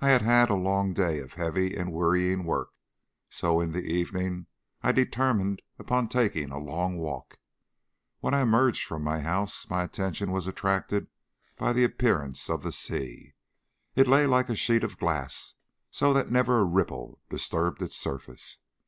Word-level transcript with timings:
I 0.00 0.08
had 0.08 0.22
had 0.22 0.50
a 0.50 0.54
long 0.56 0.92
day 0.92 1.20
of 1.20 1.34
heavy 1.34 1.76
and 1.76 1.92
wearying 1.92 2.42
work, 2.42 2.70
so 3.30 3.60
that 3.60 3.66
in 3.66 3.70
the 3.70 3.84
evening 3.92 4.46
I 4.82 4.90
determined 4.90 5.62
upon 5.78 6.08
taking 6.08 6.50
a 6.50 6.58
long 6.58 6.96
walk. 6.98 7.38
When 8.18 8.34
I 8.34 8.40
emerged 8.42 8.84
from 8.84 9.04
the 9.04 9.20
house 9.20 9.70
my 9.70 9.84
attention 9.84 10.32
was 10.32 10.48
attracted 10.48 11.06
by 11.54 11.72
the 11.72 11.84
appearance 11.84 12.50
of 12.50 12.64
the 12.64 12.72
sea. 12.72 13.34
It 13.94 14.08
lay 14.08 14.26
like 14.26 14.48
a 14.48 14.56
sheet 14.56 14.82
of 14.82 14.98
glass, 14.98 15.54
so 15.92 16.12
that 16.12 16.28
never 16.28 16.58
a 16.58 16.64
ripple 16.64 17.20
disturbed 17.30 17.82
its 17.82 17.94
surface. 17.94 18.58